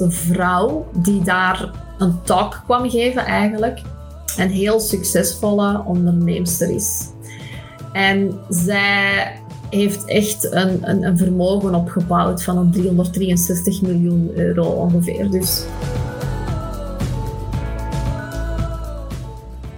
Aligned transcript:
de 0.00 0.10
vrouw 0.10 0.90
die 0.92 1.22
daar 1.22 1.70
een 1.98 2.22
talk 2.22 2.62
kwam 2.64 2.90
geven 2.90 3.24
eigenlijk, 3.24 3.80
een 4.36 4.50
heel 4.50 4.80
succesvolle 4.80 5.82
onderneemster 5.86 6.70
is. 6.70 7.08
En 7.92 8.38
zij 8.48 9.32
heeft 9.70 10.04
echt 10.04 10.52
een, 10.52 10.88
een, 10.90 11.02
een 11.02 11.18
vermogen 11.18 11.74
opgebouwd 11.74 12.42
van 12.42 12.58
een 12.58 12.70
363 12.70 13.82
miljoen 13.82 14.30
euro 14.34 14.64
ongeveer. 14.64 15.30
Dus 15.30 15.64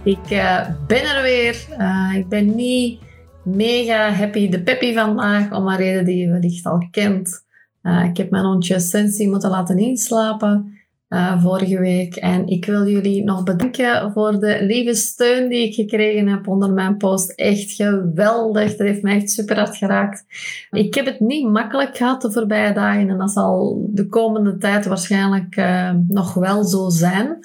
ik 0.02 0.30
uh, 0.30 0.68
ben 0.86 1.16
er 1.16 1.22
weer. 1.22 1.66
Uh, 1.78 2.14
ik 2.14 2.28
ben 2.28 2.54
niet 2.54 3.00
mega 3.44 4.12
happy 4.12 4.48
de 4.48 4.62
peppy 4.62 4.94
vandaag, 4.94 5.52
om 5.52 5.68
een 5.68 5.76
reden 5.76 6.04
die 6.04 6.16
je 6.16 6.30
wellicht 6.30 6.66
al 6.66 6.88
kent. 6.90 7.44
Uh, 7.82 8.04
ik 8.04 8.16
heb 8.16 8.30
mijn 8.30 8.44
hondje 8.44 8.80
Sensi 8.80 9.28
moeten 9.28 9.50
laten 9.50 9.78
inslapen 9.78 10.72
uh, 11.12 11.42
vorige 11.42 11.78
week. 11.78 12.16
En 12.16 12.46
ik 12.46 12.64
wil 12.64 12.86
jullie 12.86 13.24
nog 13.24 13.42
bedanken 13.42 14.12
voor 14.12 14.40
de 14.40 14.58
lieve 14.60 14.94
steun 14.94 15.48
die 15.48 15.66
ik 15.66 15.74
gekregen 15.74 16.28
heb 16.28 16.48
onder 16.48 16.72
mijn 16.72 16.96
post. 16.96 17.30
Echt 17.30 17.72
geweldig. 17.72 18.76
Dat 18.76 18.86
heeft 18.86 19.02
mij 19.02 19.16
echt 19.16 19.30
super 19.30 19.56
hard 19.56 19.76
geraakt. 19.76 20.24
Ik 20.70 20.94
heb 20.94 21.06
het 21.06 21.20
niet 21.20 21.48
makkelijk 21.48 21.96
gehad 21.96 22.22
de 22.22 22.32
voorbije 22.32 22.72
dagen. 22.72 23.08
En 23.08 23.18
dat 23.18 23.30
zal 23.30 23.86
de 23.90 24.08
komende 24.08 24.58
tijd 24.58 24.86
waarschijnlijk 24.86 25.56
uh, 25.56 25.90
nog 26.08 26.34
wel 26.34 26.64
zo 26.64 26.88
zijn. 26.88 27.38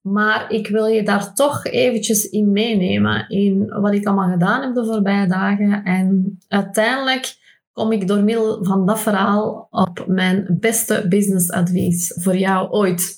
Maar 0.00 0.50
ik 0.50 0.68
wil 0.68 0.86
je 0.86 1.02
daar 1.02 1.34
toch 1.34 1.64
eventjes 1.64 2.28
in 2.28 2.52
meenemen 2.52 3.28
in 3.28 3.68
wat 3.68 3.94
ik 3.94 4.06
allemaal 4.06 4.30
gedaan 4.30 4.62
heb 4.62 4.74
de 4.74 4.84
voorbije 4.84 5.26
dagen. 5.26 5.84
En 5.84 6.38
uiteindelijk 6.48 7.36
kom 7.72 7.92
ik 7.92 8.08
door 8.08 8.22
middel 8.22 8.64
van 8.64 8.86
dat 8.86 9.00
verhaal 9.00 9.66
op 9.70 10.04
mijn 10.06 10.56
beste 10.60 11.06
businessadvies 11.08 12.18
voor 12.20 12.36
jou 12.36 12.70
ooit. 12.70 13.16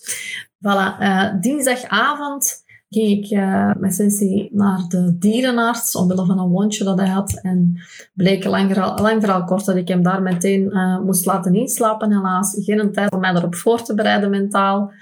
Voilà, 0.58 1.00
uh, 1.00 1.40
dinsdagavond 1.40 2.62
ging 2.88 3.24
ik 3.24 3.30
uh, 3.30 3.70
met 3.79 3.95
Sensi 3.95 4.48
naar 4.52 4.84
de 4.88 5.16
dierenarts 5.18 5.96
omwille 5.96 6.26
van 6.26 6.38
een 6.38 6.48
wondje 6.48 6.84
dat 6.84 6.98
hij 6.98 7.09
had. 7.09 7.40
En 7.42 7.80
bleek 8.14 8.45
lang, 8.45 8.76
lang 9.01 9.20
verhaal 9.23 9.45
kort 9.45 9.64
dat 9.64 9.76
ik 9.76 9.88
hem 9.88 10.02
daar 10.02 10.23
meteen 10.23 10.62
uh, 10.62 11.01
moest 11.01 11.26
laten 11.26 11.54
inslapen. 11.54 12.12
Helaas 12.12 12.57
geen 12.60 12.92
tijd 12.92 13.12
om 13.12 13.20
mij 13.20 13.34
erop 13.34 13.54
voor 13.54 13.82
te 13.82 13.95
bereiden 13.95 14.30
mentaal. 14.30 14.92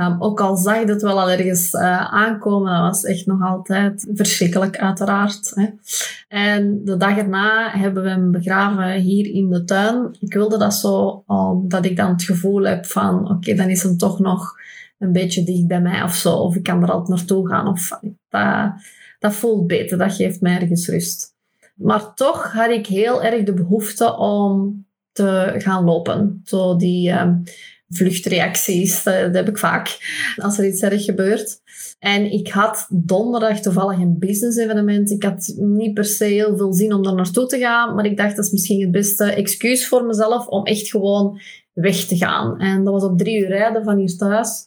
Um, 0.00 0.16
ook 0.18 0.40
al 0.40 0.56
zag 0.56 0.80
je 0.80 0.86
het 0.86 1.02
wel 1.02 1.20
al 1.20 1.30
ergens 1.30 1.74
uh, 1.74 2.12
aankomen, 2.12 2.72
dat 2.72 2.82
was 2.82 3.04
echt 3.04 3.26
nog 3.26 3.42
altijd 3.42 4.08
verschrikkelijk, 4.14 4.78
uiteraard. 4.78 5.52
Hè. 5.54 5.66
En 6.28 6.84
de 6.84 6.96
dag 6.96 7.16
erna 7.16 7.70
hebben 7.70 8.02
we 8.02 8.08
hem 8.08 8.30
begraven 8.30 8.92
hier 8.92 9.26
in 9.34 9.50
de 9.50 9.64
tuin. 9.64 10.16
Ik 10.20 10.32
wilde 10.32 10.58
dat 10.58 10.74
zo, 10.74 11.22
omdat 11.26 11.84
ik 11.84 11.96
dan 11.96 12.10
het 12.10 12.22
gevoel 12.22 12.62
heb 12.62 12.86
van, 12.86 13.30
oké, 13.30 13.54
dan 13.54 13.68
is 13.68 13.82
hem 13.82 13.96
toch 13.96 14.18
nog 14.18 14.54
een 14.98 15.12
beetje 15.12 15.44
dicht 15.44 15.66
bij 15.66 15.80
mij 15.80 16.02
of 16.02 16.14
zo. 16.14 16.34
Of 16.34 16.56
ik 16.56 16.62
kan 16.62 16.82
er 16.82 16.90
altijd 16.90 17.08
naartoe 17.08 17.48
gaan. 17.48 17.68
Of, 17.68 17.98
dat, 18.28 18.72
dat 19.18 19.34
voelt 19.34 19.66
beter, 19.66 19.98
dat 19.98 20.14
geeft 20.14 20.40
mij 20.40 20.60
ergens 20.60 20.88
rust. 20.88 21.34
Maar 21.74 22.14
toch 22.14 22.52
had 22.52 22.70
ik 22.70 22.86
heel 22.86 23.22
erg 23.22 23.44
de 23.44 23.54
behoefte 23.54 24.16
om 24.16 24.86
te 25.12 25.54
gaan 25.58 25.84
lopen. 25.84 26.40
Zo 26.44 26.76
die... 26.76 27.10
Uh, 27.10 27.32
vluchtreacties. 27.88 29.02
Dat, 29.02 29.34
heb 29.34 29.48
ik 29.48 29.58
vaak 29.58 29.98
als 30.36 30.58
er 30.58 30.66
iets 30.66 30.82
erg 30.82 31.04
gebeurt. 31.04 31.60
En 31.98 32.32
ik 32.32 32.48
had 32.48 32.86
donderdag 32.90 33.60
toevallig 33.60 33.98
een 33.98 34.18
business 34.18 34.58
evenement. 34.58 35.10
Ik 35.10 35.22
had 35.22 35.54
niet 35.56 35.94
per 35.94 36.04
se 36.04 36.24
heel 36.24 36.56
veel 36.56 36.72
zin 36.72 36.92
om 36.92 37.02
daar 37.02 37.14
naartoe 37.14 37.46
te 37.46 37.58
gaan, 37.58 37.94
maar 37.94 38.04
ik 38.04 38.16
dacht 38.16 38.36
dat 38.36 38.44
is 38.44 38.50
misschien 38.50 38.80
het 38.80 38.90
beste 38.90 39.24
excuus 39.24 39.88
voor 39.88 40.04
mezelf 40.04 40.46
om 40.46 40.64
echt 40.64 40.88
gewoon 40.88 41.40
weg 41.72 41.96
te 41.96 42.16
gaan. 42.16 42.60
En 42.60 42.84
dat 42.84 42.92
was 42.92 43.04
op 43.04 43.18
drie 43.18 43.40
uur 43.40 43.48
rijden 43.48 43.84
van 43.84 43.96
hier 43.96 44.16
thuis. 44.16 44.66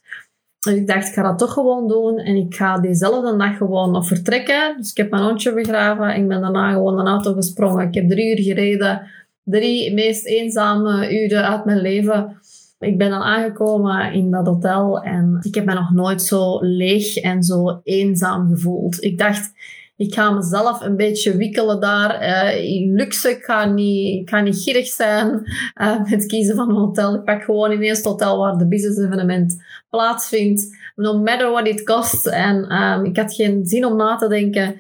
En 0.68 0.76
ik 0.76 0.88
dacht, 0.88 1.08
ik 1.08 1.14
ga 1.14 1.24
dat 1.24 1.40
toch 1.40 1.54
gewoon 1.54 1.88
doen. 1.88 2.18
En 2.18 2.36
ik 2.36 2.56
ga 2.56 2.80
diezelfde 2.80 3.38
dag 3.38 3.58
gewoon 3.58 3.92
nog 3.92 4.08
vertrekken. 4.08 4.76
Dus 4.78 4.90
ik 4.90 4.98
heb 4.98 5.10
mijn 5.12 5.24
hondje 5.24 5.54
begraven. 5.54 6.14
En 6.14 6.22
ik 6.22 6.28
ben 6.28 6.42
daarna 6.42 6.72
gewoon 6.72 7.00
een 7.00 7.08
auto 7.08 7.34
gesprongen. 7.34 7.88
Ik 7.88 7.94
heb 7.94 8.10
drie 8.10 8.38
uur 8.38 8.44
gereden. 8.44 9.08
Drie 9.44 9.94
meest 9.94 10.26
eenzame 10.26 11.22
uren 11.24 11.48
uit 11.48 11.66
mijn 11.66 11.82
leven. 11.82 12.40
Ik 12.82 12.98
ben 12.98 13.10
dan 13.10 13.22
aangekomen 13.22 14.14
in 14.14 14.32
dat 14.32 14.46
hotel 14.46 15.02
en 15.02 15.38
ik 15.42 15.56
heb 15.56 15.66
me 15.66 15.74
nog 15.74 15.92
nooit 15.92 16.22
zo 16.22 16.60
leeg 16.62 17.18
en 17.18 17.44
zo 17.44 17.80
eenzaam 17.84 18.48
gevoeld. 18.48 19.04
Ik 19.04 19.18
dacht, 19.18 19.52
ik 19.96 20.14
ga 20.14 20.32
mezelf 20.32 20.82
een 20.82 20.96
beetje 20.96 21.38
wikkelen 21.38 21.80
daar 21.80 22.22
uh, 22.22 22.64
in 22.64 22.94
luxe. 22.94 23.30
Ik 23.30 23.44
ga 23.44 23.66
niet, 23.66 24.30
ik 24.30 24.42
niet 24.42 24.62
gierig 24.64 24.88
zijn 24.88 25.42
uh, 25.82 26.10
met 26.10 26.26
kiezen 26.26 26.56
van 26.56 26.70
een 26.70 26.76
hotel. 26.76 27.16
Ik 27.16 27.24
pak 27.24 27.44
gewoon 27.44 27.72
ineens 27.72 27.98
het 27.98 28.06
hotel 28.08 28.38
waar 28.38 28.58
de 28.58 28.68
business 28.68 29.00
evenement 29.00 29.64
plaatsvindt. 29.90 30.78
No 30.96 31.20
matter 31.20 31.52
what 31.52 31.68
it 31.68 31.84
cost. 31.84 32.28
En 32.28 32.82
um, 32.82 33.06
ik 33.06 33.18
had 33.18 33.34
geen 33.34 33.66
zin 33.66 33.86
om 33.86 33.96
na 33.96 34.16
te 34.16 34.28
denken. 34.28 34.76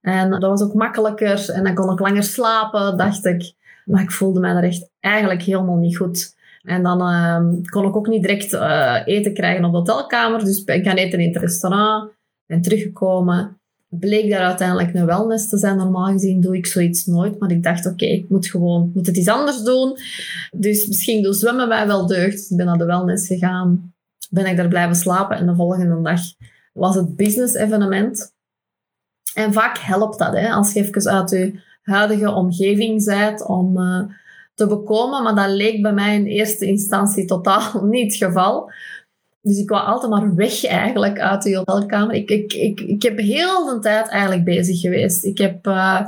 En 0.00 0.30
dat 0.30 0.42
was 0.42 0.62
ook 0.62 0.74
makkelijker. 0.74 1.50
En 1.50 1.64
dan 1.64 1.74
kon 1.74 1.92
ik 1.92 2.00
langer 2.00 2.22
slapen, 2.22 2.96
dacht 2.96 3.24
ik. 3.24 3.52
Maar 3.84 4.02
ik 4.02 4.10
voelde 4.10 4.40
me 4.40 4.48
er 4.48 4.64
echt 4.64 4.90
eigenlijk 5.00 5.42
helemaal 5.42 5.76
niet 5.76 5.96
goed. 5.96 6.34
En 6.64 6.82
dan 6.82 7.00
uh, 7.00 7.62
kon 7.70 7.84
ik 7.84 7.96
ook 7.96 8.08
niet 8.08 8.22
direct 8.22 8.52
uh, 8.52 9.00
eten 9.04 9.34
krijgen 9.34 9.64
op 9.64 9.72
de 9.72 9.78
hotelkamer. 9.78 10.44
Dus 10.44 10.64
ik 10.64 10.84
gaan 10.84 10.96
eten 10.96 11.20
in 11.20 11.28
het 11.28 11.42
restaurant. 11.42 12.10
Ben 12.46 12.62
teruggekomen. 12.62 13.58
Bleek 13.88 14.30
daar 14.30 14.44
uiteindelijk 14.44 14.94
een 14.94 15.06
wellness 15.06 15.48
te 15.48 15.58
zijn. 15.58 15.76
Normaal 15.76 16.12
gezien 16.12 16.40
doe 16.40 16.56
ik 16.56 16.66
zoiets 16.66 17.06
nooit. 17.06 17.38
Maar 17.38 17.50
ik 17.50 17.62
dacht, 17.62 17.86
oké, 17.86 18.04
ik 18.04 18.28
moet 18.28 18.46
gewoon 18.46 18.90
moet 18.94 19.06
het 19.06 19.16
iets 19.16 19.28
anders 19.28 19.62
doen. 19.62 19.96
Dus 20.50 20.86
misschien 20.86 21.22
doe 21.22 21.32
zwemmen 21.32 21.68
wij 21.68 21.86
wel 21.86 22.06
deugd. 22.06 22.36
Dus 22.36 22.50
ik 22.50 22.56
ben 22.56 22.66
naar 22.66 22.78
de 22.78 22.84
wellness 22.84 23.26
gegaan. 23.26 23.94
Ben 24.30 24.46
ik 24.46 24.56
daar 24.56 24.68
blijven 24.68 24.96
slapen. 24.96 25.36
En 25.36 25.46
de 25.46 25.54
volgende 25.54 26.02
dag 26.02 26.20
was 26.72 26.94
het 26.94 27.16
business 27.16 27.54
evenement. 27.54 28.32
En 29.34 29.52
vaak 29.52 29.78
helpt 29.78 30.18
dat, 30.18 30.32
hè, 30.32 30.48
als 30.48 30.72
je 30.72 30.80
even 30.80 31.10
uit 31.10 31.30
je 31.30 31.60
huidige 31.82 32.30
omgeving 32.30 33.04
bent 33.04 33.46
om... 33.46 33.78
Uh, 33.78 34.02
te 34.54 34.66
bekomen. 34.66 35.22
Maar 35.22 35.34
dat 35.34 35.50
leek 35.50 35.82
bij 35.82 35.92
mij 35.92 36.14
in 36.14 36.26
eerste 36.26 36.66
instantie 36.66 37.24
totaal 37.24 37.84
niet 37.84 38.12
het 38.12 38.24
geval. 38.24 38.70
Dus 39.42 39.58
ik 39.58 39.68
wou 39.68 39.86
altijd 39.86 40.10
maar 40.10 40.34
weg 40.34 40.64
eigenlijk 40.64 41.18
uit 41.18 41.42
de 41.42 41.56
hotelkamer. 41.56 42.14
Ik, 42.14 42.30
ik, 42.30 42.52
ik, 42.52 42.80
ik 42.80 43.02
heb 43.02 43.18
heel 43.18 43.64
de 43.64 43.78
tijd 43.80 44.08
eigenlijk 44.08 44.44
bezig 44.44 44.80
geweest. 44.80 45.24
Ik 45.24 45.38
heb 45.38 45.66
uh, 45.66 46.00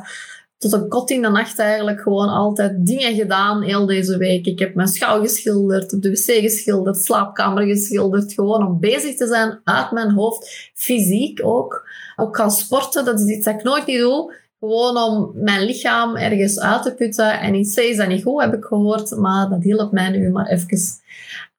tot 0.59 0.73
een 0.73 0.89
kot 0.89 1.11
in 1.11 1.23
de 1.23 1.29
nacht 1.29 1.59
eigenlijk 1.59 2.01
gewoon 2.01 2.29
altijd 2.29 2.87
dingen 2.87 3.15
gedaan 3.15 3.62
heel 3.62 3.87
deze 3.87 4.17
week. 4.19 4.47
Ik 4.47 4.59
heb 4.59 4.75
mijn 4.75 4.89
schouw 4.89 5.21
geschilderd, 5.21 6.03
de 6.03 6.11
wc 6.11 6.41
geschilderd, 6.41 6.97
slaapkamer 6.97 7.67
geschilderd. 7.67 8.33
Gewoon 8.33 8.67
om 8.67 8.81
bezig 8.81 9.17
te 9.17 9.27
zijn 9.27 9.61
uit 9.65 9.91
mijn 9.91 10.11
hoofd. 10.11 10.71
Fysiek 10.75 11.41
ook. 11.45 11.89
Ook 12.17 12.37
gaan 12.37 12.51
sporten, 12.51 13.05
dat 13.05 13.21
is 13.21 13.27
iets 13.27 13.45
dat 13.45 13.55
ik 13.55 13.63
nooit 13.63 13.87
niet 13.87 13.99
doe. 13.99 14.34
Gewoon 14.59 14.97
om 14.97 15.31
mijn 15.34 15.65
lichaam 15.65 16.17
ergens 16.17 16.61
uit 16.61 16.83
te 16.83 16.94
putten. 16.94 17.41
En 17.41 17.55
iets 17.55 17.77
is 17.77 17.97
dat 17.97 18.09
niet 18.09 18.22
goed, 18.22 18.43
heb 18.43 18.55
ik 18.55 18.65
gehoord. 18.65 19.17
Maar 19.17 19.49
dat 19.49 19.62
hielp 19.62 19.93
mij 19.93 20.11
nu 20.11 20.31
maar 20.31 20.47
even. 20.47 20.78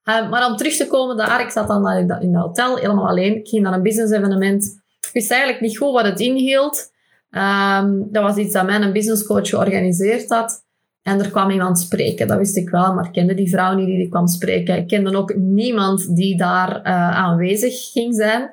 Uh, 0.04 0.30
maar 0.30 0.50
om 0.50 0.56
terug 0.56 0.76
te 0.76 0.88
komen 0.88 1.18
daar, 1.18 1.42
ik 1.42 1.50
zat 1.50 1.68
dan 1.68 1.88
in 1.92 2.10
het 2.10 2.44
hotel 2.44 2.78
helemaal 2.78 3.08
alleen. 3.08 3.36
Ik 3.36 3.48
ging 3.48 3.64
naar 3.64 3.74
een 3.74 3.82
business 3.82 4.12
evenement. 4.12 4.64
Ik 5.00 5.10
wist 5.14 5.32
eigenlijk 5.32 5.62
niet 5.62 5.78
goed 5.78 5.92
wat 5.92 6.06
het 6.06 6.20
inhield. 6.20 6.92
Um, 7.32 8.08
dat 8.12 8.24
was 8.24 8.36
iets 8.36 8.54
dat 8.54 8.66
mijn 8.66 8.94
business 8.94 9.26
coach 9.26 9.50
georganiseerd 9.50 10.30
had. 10.30 10.66
En 11.02 11.20
er 11.20 11.32
kwam 11.32 11.50
iemand 11.50 11.80
spreken, 11.80 12.28
dat 12.28 12.38
wist 12.38 12.58
ik 12.58 12.70
wel, 12.70 12.94
maar 12.94 13.06
ik 13.06 13.12
kende 13.12 13.34
die 13.34 13.50
vrouw 13.50 13.76
niet 13.76 13.86
die 13.86 14.10
kwam 14.10 14.28
spreken. 14.28 14.78
Ik 14.78 14.88
kende 14.88 15.18
ook 15.18 15.36
niemand 15.36 16.16
die 16.16 16.38
daar 16.38 16.78
uh, 16.78 17.18
aanwezig 17.18 17.92
ging 17.92 18.16
zijn. 18.16 18.50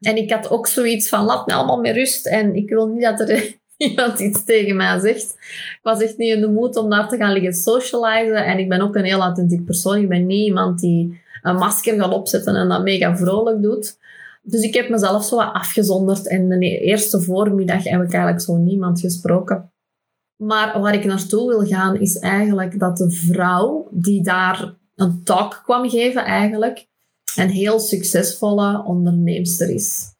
En 0.00 0.16
ik 0.16 0.32
had 0.32 0.50
ook 0.50 0.66
zoiets 0.66 1.08
van, 1.08 1.24
laat 1.24 1.46
me 1.46 1.52
allemaal 1.54 1.80
met 1.80 1.94
rust. 1.94 2.26
En 2.26 2.54
ik 2.54 2.68
wil 2.68 2.86
niet 2.86 3.02
dat 3.02 3.20
er 3.20 3.58
iemand 3.88 4.18
iets 4.18 4.44
tegen 4.44 4.76
mij 4.76 4.98
zegt. 4.98 5.32
Ik 5.72 5.80
was 5.82 6.02
echt 6.02 6.16
niet 6.16 6.34
in 6.34 6.40
de 6.40 6.50
moed 6.50 6.76
om 6.76 6.90
daar 6.90 7.08
te 7.08 7.16
gaan 7.16 7.32
liggen 7.32 7.52
socializen. 7.52 8.44
En 8.44 8.58
ik 8.58 8.68
ben 8.68 8.80
ook 8.80 8.94
een 8.94 9.04
heel 9.04 9.20
authentiek 9.20 9.64
persoon. 9.64 10.00
Ik 10.00 10.08
ben 10.08 10.26
niet 10.26 10.46
iemand 10.46 10.80
die 10.80 11.20
een 11.42 11.56
masker 11.56 12.00
gaat 12.00 12.12
opzetten 12.12 12.54
en 12.54 12.68
dat 12.68 12.82
mega 12.82 13.16
vrolijk 13.16 13.62
doet. 13.62 13.98
Dus 14.42 14.62
ik 14.62 14.74
heb 14.74 14.88
mezelf 14.88 15.24
zo 15.24 15.40
afgezonderd. 15.40 16.28
En 16.28 16.48
de 16.48 16.78
eerste 16.78 17.20
voormiddag 17.20 17.84
heb 17.84 18.02
ik 18.02 18.12
eigenlijk 18.12 18.40
zo 18.40 18.56
niemand 18.56 19.00
gesproken. 19.00 19.70
Maar 20.36 20.80
waar 20.80 20.94
ik 20.94 21.04
naartoe 21.04 21.48
wil 21.48 21.66
gaan 21.66 22.00
is 22.00 22.18
eigenlijk 22.18 22.78
dat 22.78 22.96
de 22.96 23.10
vrouw 23.10 23.88
die 23.90 24.22
daar 24.22 24.74
een 24.94 25.24
talk 25.24 25.60
kwam 25.64 25.88
geven 25.88 26.24
eigenlijk, 26.24 26.86
een 27.36 27.50
heel 27.50 27.78
succesvolle 27.78 28.84
onderneemster 28.84 29.70
is. 29.70 30.14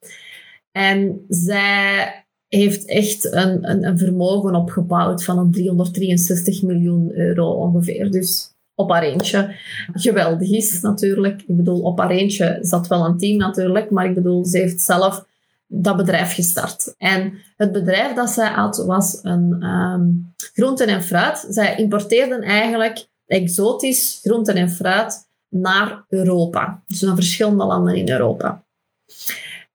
En 0.71 1.25
zij 1.27 2.26
heeft 2.47 2.85
echt 2.85 3.33
een, 3.33 3.69
een, 3.69 3.83
een, 3.83 3.97
vermogen 3.97 4.55
opgebouwd 4.55 5.23
van 5.23 5.37
een 5.37 5.51
363 5.51 6.61
miljoen 6.61 7.11
euro 7.13 7.51
ongeveer. 7.51 8.11
Dus 8.11 8.55
op 8.75 8.91
haar 8.91 9.03
eentje. 9.03 9.55
Geweldig 9.93 10.49
is 10.49 10.81
natuurlijk. 10.81 11.41
Ik 11.47 11.55
bedoel, 11.57 11.81
op 11.81 11.99
haar 11.99 12.09
eentje 12.09 12.57
zat 12.61 12.87
wel 12.87 13.05
een 13.05 13.17
team 13.17 13.37
natuurlijk, 13.37 13.89
maar 13.89 14.05
ik 14.05 14.13
bedoel, 14.13 14.45
ze 14.45 14.57
heeft 14.57 14.81
zelf 14.81 15.25
dat 15.67 15.97
bedrijf 15.97 16.33
gestart. 16.33 16.95
En 16.97 17.33
het 17.57 17.71
bedrijf 17.71 18.13
dat 18.13 18.29
zij 18.29 18.49
had 18.49 18.77
was 18.77 19.19
een 19.21 19.63
um, 19.63 20.33
groenten 20.53 20.87
en 20.87 21.03
fruit. 21.03 21.45
Zij 21.49 21.75
importeerden 21.75 22.41
eigenlijk 22.41 23.07
exotisch 23.25 24.19
groenten 24.23 24.55
en 24.55 24.69
fruit 24.69 25.27
naar 25.49 26.05
Europa. 26.09 26.83
Dus 26.87 27.01
naar 27.01 27.15
verschillende 27.15 27.65
landen 27.65 27.95
in 27.95 28.09
Europa. 28.09 28.63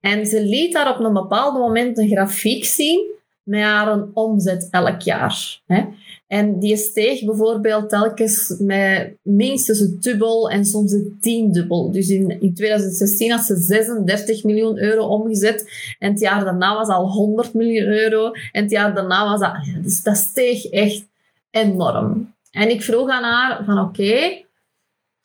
En 0.03 0.27
ze 0.27 0.43
liet 0.43 0.73
daar 0.73 0.95
op 0.95 1.05
een 1.05 1.13
bepaald 1.13 1.59
moment 1.59 1.99
een 1.99 2.09
grafiek 2.09 2.65
zien 2.65 3.11
met 3.43 3.63
haar 3.63 4.05
omzet 4.13 4.69
elk 4.71 5.01
jaar. 5.01 5.61
Hè. 5.67 5.85
En 6.27 6.59
die 6.59 6.77
steeg 6.77 7.25
bijvoorbeeld 7.25 7.89
telkens 7.89 8.55
met 8.59 9.17
minstens 9.23 9.79
het 9.79 10.03
dubbel 10.03 10.51
en 10.51 10.65
soms 10.65 10.93
het 10.93 11.23
tiendubbel. 11.23 11.91
Dus 11.91 12.09
in, 12.09 12.41
in 12.41 12.55
2016 12.55 13.31
had 13.31 13.45
ze 13.45 13.57
36 13.57 14.45
miljoen 14.45 14.79
euro 14.79 15.07
omgezet. 15.07 15.71
En 15.99 16.11
het 16.11 16.21
jaar 16.21 16.45
daarna 16.45 16.75
was 16.75 16.89
al 16.89 17.11
100 17.11 17.55
miljoen 17.55 17.87
euro. 17.87 18.31
En 18.53 18.63
het 18.63 18.71
jaar 18.71 18.95
daarna 18.95 19.25
was 19.31 19.41
dat... 19.41 19.83
Dus 19.83 20.03
dat 20.03 20.17
steeg 20.17 20.65
echt 20.65 21.05
enorm. 21.51 22.35
En 22.51 22.71
ik 22.71 22.83
vroeg 22.83 23.09
aan 23.09 23.23
haar 23.23 23.65
van 23.65 23.79
oké, 23.79 24.45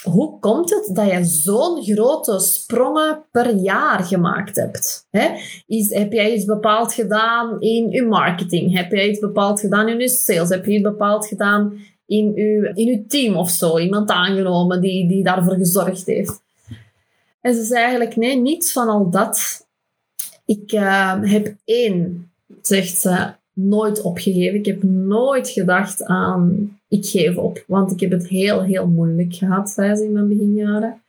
hoe 0.04 0.40
komt 0.40 0.70
het 0.70 0.96
dat 0.96 1.12
je 1.12 1.24
zo'n 1.24 1.84
grote 1.84 2.40
sprongen 2.40 3.26
per 3.32 3.56
jaar 3.56 4.04
gemaakt 4.04 4.56
hebt? 4.56 5.08
Is, 5.68 5.94
heb 5.94 6.12
jij 6.12 6.34
iets 6.34 6.46
bepaald 6.46 6.94
gedaan 6.94 7.62
in 7.62 7.90
je 7.90 8.04
marketing? 8.04 8.76
Heb 8.76 8.92
jij 8.92 9.10
iets 9.10 9.20
bepaald 9.20 9.60
gedaan 9.60 9.88
in 9.88 10.00
je 10.00 10.10
sales? 10.10 10.50
Heb 10.50 10.66
je 10.66 10.72
iets 10.72 10.82
bepaald 10.82 11.28
gedaan 11.28 11.80
in 12.06 12.34
je, 12.34 12.72
in 12.74 12.88
uw 12.88 13.06
team 13.08 13.36
of 13.36 13.50
zo? 13.50 13.80
Iemand 13.80 14.10
aangenomen 14.10 14.82
die, 14.82 15.08
die 15.08 15.24
daarvoor 15.24 15.56
gezorgd 15.56 16.06
heeft? 16.06 16.42
En 17.42 17.56
ze 17.56 17.64
zei 17.64 17.82
eigenlijk, 17.82 18.16
nee, 18.16 18.36
niets 18.36 18.72
van 18.72 18.88
al 18.88 19.10
dat. 19.10 19.68
Ik 20.46 20.72
uh, 20.72 21.22
heb 21.22 21.56
één, 21.66 22.32
zegt 22.62 22.98
ze, 22.98 23.34
nooit 23.58 24.02
opgegeven. 24.02 24.60
Ik 24.60 24.66
heb 24.66 24.84
nooit 24.84 25.50
gedacht 25.50 26.04
aan 26.04 26.78
ik 26.90 27.06
geef 27.06 27.38
op, 27.38 27.64
want 27.68 27.92
ik 27.92 28.00
heb 28.00 28.12
het 28.12 28.28
heel, 28.28 28.64
heel 28.64 28.88
moeilijk 28.88 29.34
gehad, 29.34 29.70
zei 29.70 29.96
ze 29.96 30.04
in 30.04 30.12
mijn 30.12 30.28
beginjaren. 30.28 31.02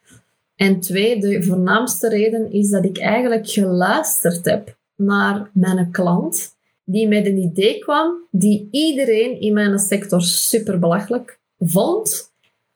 En 0.56 0.80
twee, 0.80 1.20
de 1.20 1.42
voornaamste 1.42 2.08
reden 2.08 2.52
is 2.52 2.70
dat 2.70 2.84
ik 2.84 2.98
eigenlijk 2.98 3.48
geluisterd 3.48 4.44
heb 4.44 4.76
naar 4.96 5.50
mijn 5.52 5.90
klant, 5.90 6.56
die 6.84 7.08
met 7.08 7.26
een 7.26 7.38
idee 7.38 7.78
kwam 7.78 8.26
die 8.30 8.68
iedereen 8.70 9.40
in 9.40 9.52
mijn 9.52 9.78
sector 9.78 10.22
super 10.22 10.78
belachelijk 10.78 11.40
vond, 11.58 12.32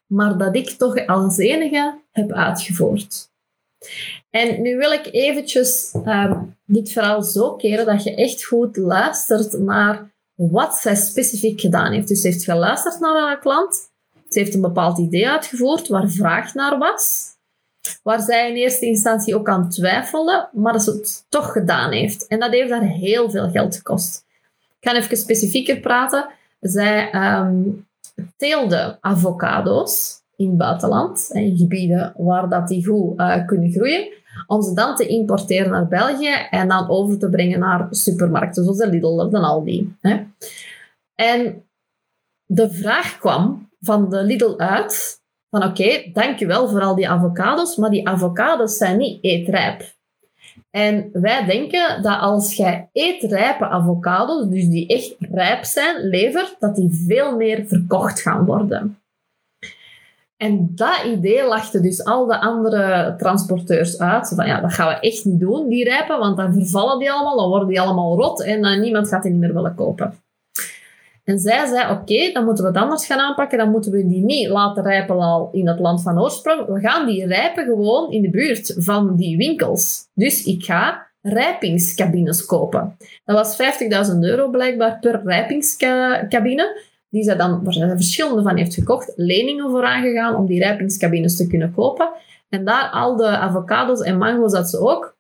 maar 0.07 0.39
dat 0.39 0.57
ik 0.57 0.69
toch 0.69 1.07
als 1.07 1.39
enige 1.39 1.99
heb 2.11 2.33
uitgevoerd. 2.33 3.32
En 4.31 4.63
nu 4.63 4.77
wil 4.77 4.93
ik 4.93 5.09
eventjes 5.11 5.95
uh, 6.05 6.43
dit 6.65 6.93
verhaal 6.93 7.23
zo 7.23 7.55
keren 7.55 7.87
dat 7.87 8.03
je 8.03 8.15
echt 8.15 8.45
goed 8.45 8.77
luistert 8.77 9.59
naar 9.59 10.11
wat 10.35 10.75
zij 10.75 10.95
specifiek 10.95 11.61
gedaan 11.61 11.93
heeft. 11.93 12.09
Dus 12.09 12.21
ze 12.21 12.29
heeft 12.29 12.45
geluisterd 12.45 13.01
naar 13.01 13.21
haar 13.21 13.39
klant. 13.39 13.91
Ze 14.29 14.39
heeft 14.39 14.55
een 14.55 14.61
bepaald 14.61 14.99
idee 14.99 15.29
uitgevoerd 15.29 15.89
waar 15.89 16.09
vraag 16.09 16.55
naar 16.55 16.79
was. 16.79 17.31
Waar 18.03 18.21
zij 18.21 18.51
in 18.51 18.57
eerste 18.57 18.87
instantie 18.87 19.37
ook 19.37 19.49
aan 19.49 19.71
twijfelde, 19.71 20.49
maar 20.53 20.73
dat 20.73 20.83
ze 20.83 20.91
het 20.91 21.25
toch 21.29 21.53
gedaan 21.53 21.93
heeft. 21.93 22.27
En 22.27 22.41
dat 22.41 22.53
heeft 22.53 22.71
haar 22.71 22.83
heel 22.83 23.31
veel 23.31 23.51
geld 23.51 23.77
gekost. 23.77 24.25
Ik 24.81 24.89
ga 24.89 24.97
even 24.97 25.17
specifieker 25.17 25.81
praten. 25.81 26.29
Zij 26.61 27.15
um, 27.15 27.87
teelde 28.37 28.99
avocado's 29.01 30.22
in 30.37 30.49
het 30.49 30.57
buitenland, 30.57 31.31
in 31.33 31.57
gebieden 31.57 32.15
waar 32.17 32.49
dat 32.49 32.69
die 32.69 32.87
goed 32.87 33.21
uh, 33.21 33.47
kunnen 33.47 33.73
groeien 33.73 34.13
om 34.47 34.63
ze 34.63 34.75
dan 34.75 34.97
te 34.97 35.07
importeren 35.07 35.71
naar 35.71 35.89
België 35.89 36.33
en 36.51 36.69
dan 36.69 36.89
over 36.89 37.19
te 37.19 37.29
brengen 37.29 37.59
naar 37.59 37.87
supermarkten 37.91 38.63
zoals 38.63 38.79
de 38.79 38.89
Lidl 38.89 39.07
of 39.07 39.31
de 39.31 39.39
Aldi. 39.39 39.97
Hè. 40.01 40.25
En 41.15 41.65
de 42.47 42.71
vraag 42.71 43.19
kwam 43.19 43.71
van 43.81 44.11
de 44.11 44.23
Lidl 44.23 44.55
uit 44.57 45.21
van 45.51 45.65
oké, 45.65 46.11
dankjewel 46.13 46.69
voor 46.69 46.81
al 46.81 46.95
die 46.95 47.09
avocados, 47.09 47.77
maar 47.77 47.91
die 47.91 48.09
avocados 48.09 48.77
zijn 48.77 48.99
niet 48.99 49.25
eetrijp. 49.25 49.83
En 50.71 51.09
wij 51.13 51.45
denken 51.45 52.03
dat 52.03 52.21
als 52.21 52.57
jij 52.57 52.89
eetrijpe 52.93 53.69
avocados, 53.69 54.49
dus 54.49 54.69
die 54.69 54.87
echt 54.87 55.15
rijp 55.19 55.65
zijn, 55.65 56.09
levert, 56.09 56.57
dat 56.59 56.77
die 56.77 57.05
veel 57.07 57.37
meer 57.37 57.65
verkocht 57.67 58.21
gaan 58.21 58.45
worden. 58.45 59.02
En 60.43 60.73
dat 60.75 61.03
idee 61.07 61.47
lachte 61.47 61.81
dus 61.81 62.05
al 62.05 62.27
de 62.27 62.41
andere 62.41 63.15
transporteurs 63.19 63.99
uit. 63.99 64.33
Van 64.35 64.47
ja, 64.47 64.61
dat 64.61 64.73
gaan 64.73 64.89
we 64.89 65.09
echt 65.09 65.25
niet 65.25 65.41
doen, 65.41 65.69
die 65.69 65.85
rijpen, 65.85 66.19
want 66.19 66.37
dan 66.37 66.53
vervallen 66.53 66.99
die 66.99 67.11
allemaal, 67.13 67.37
dan 67.37 67.49
worden 67.49 67.69
die 67.69 67.81
allemaal 67.81 68.17
rot 68.17 68.43
en 68.43 68.63
dan 68.63 68.81
niemand 68.81 69.09
gaat 69.09 69.23
die 69.23 69.33
niet 69.33 69.41
meer 69.41 69.55
willen 69.55 69.75
kopen. 69.75 70.15
En 71.25 71.39
zij 71.39 71.67
zei, 71.67 71.93
oké, 71.93 72.33
dan 72.33 72.45
moeten 72.45 72.65
we 72.65 72.71
het 72.71 72.81
anders 72.81 73.07
gaan 73.07 73.19
aanpakken. 73.19 73.59
Dan 73.59 73.71
moeten 73.71 73.93
we 73.93 74.07
die 74.07 74.25
niet 74.25 74.49
laten 74.49 74.83
rijpen 74.83 75.21
al 75.21 75.49
in 75.53 75.69
het 75.69 75.79
land 75.79 76.03
van 76.03 76.21
oorsprong. 76.21 76.67
We 76.67 76.81
gaan 76.81 77.07
die 77.07 77.27
rijpen 77.27 77.65
gewoon 77.65 78.13
in 78.13 78.23
de 78.23 78.31
buurt 78.31 78.75
van 78.79 79.17
die 79.17 79.37
winkels. 79.37 80.09
Dus 80.15 80.45
ik 80.45 80.65
ga 80.65 81.07
rijpingscabines 81.21 82.47
kopen. 82.47 82.97
Dat 83.25 83.37
was 83.37 83.57
50.000 84.13 84.19
euro 84.19 84.49
blijkbaar 84.49 84.99
per 84.99 85.21
rijpingscabine 85.25 86.91
die 87.13 87.23
zij 87.23 87.37
dan, 87.37 87.65
waar 87.65 87.73
zij 87.73 87.89
verschillende 87.89 88.43
van 88.43 88.57
heeft 88.57 88.75
gekocht, 88.75 89.13
leningen 89.17 89.71
voor 89.71 89.85
aangegaan 89.85 90.37
om 90.37 90.47
die 90.47 90.61
rijpingscabines 90.61 91.37
te 91.37 91.47
kunnen 91.47 91.75
kopen. 91.75 92.11
En 92.49 92.65
daar 92.65 92.91
al 92.91 93.17
de 93.17 93.27
avocados 93.27 94.01
en 94.01 94.19
mango's 94.19 94.53
dat 94.53 94.71
ze 94.71 94.79
ook 94.79 95.17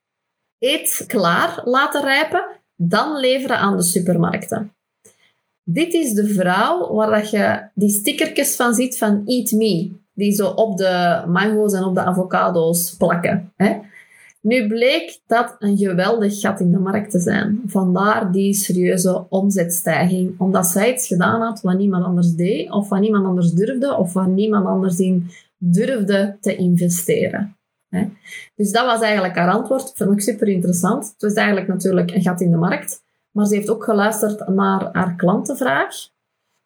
eet 0.58 1.04
klaar 1.06 1.60
laten 1.64 2.02
rijpen, 2.02 2.44
dan 2.76 3.16
leveren 3.16 3.58
aan 3.58 3.76
de 3.76 3.82
supermarkten. 3.82 4.72
Dit 5.62 5.92
is 5.92 6.12
de 6.12 6.26
vrouw 6.26 6.94
waar 6.94 7.10
dat 7.10 7.30
je 7.30 7.68
die 7.74 7.90
stickertjes 7.90 8.56
van 8.56 8.74
ziet 8.74 8.98
van 8.98 9.22
Eat 9.26 9.50
Me, 9.50 9.90
die 10.12 10.32
zo 10.32 10.48
op 10.48 10.76
de 10.76 11.24
mango's 11.26 11.72
en 11.72 11.84
op 11.84 11.94
de 11.94 12.02
avocado's 12.02 12.96
plakken. 12.96 13.52
Hè? 13.56 13.78
Nu 14.42 14.68
bleek 14.68 15.20
dat 15.26 15.56
een 15.58 15.76
geweldig 15.76 16.40
gat 16.40 16.60
in 16.60 16.72
de 16.72 16.78
markt 16.78 17.10
te 17.10 17.18
zijn. 17.18 17.62
Vandaar 17.66 18.32
die 18.32 18.54
serieuze 18.54 19.26
omzetstijging. 19.28 20.40
Omdat 20.40 20.66
zij 20.66 20.92
iets 20.92 21.06
gedaan 21.06 21.40
had 21.40 21.60
wat 21.60 21.78
niemand 21.78 22.04
anders 22.04 22.34
deed, 22.34 22.70
of 22.70 22.88
wat 22.88 23.00
niemand 23.00 23.26
anders 23.26 23.52
durfde, 23.52 23.96
of 23.96 24.12
waar 24.12 24.28
niemand 24.28 24.66
anders 24.66 24.98
in 24.98 25.30
durfde 25.56 26.36
te 26.40 26.56
investeren. 26.56 27.56
Dus 28.54 28.70
dat 28.70 28.86
was 28.86 29.00
eigenlijk 29.00 29.36
haar 29.36 29.50
antwoord. 29.50 29.92
Vond 29.94 30.12
ik 30.12 30.20
super 30.20 30.48
interessant. 30.48 31.06
Het 31.06 31.22
was 31.22 31.32
eigenlijk 31.32 31.68
natuurlijk 31.68 32.10
een 32.10 32.22
gat 32.22 32.40
in 32.40 32.50
de 32.50 32.56
markt. 32.56 33.02
Maar 33.30 33.46
ze 33.46 33.54
heeft 33.54 33.70
ook 33.70 33.84
geluisterd 33.84 34.48
naar 34.48 34.88
haar 34.92 35.14
klantenvraag. 35.16 35.94